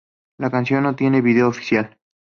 [0.39, 1.95] La canción no tiene video oficial.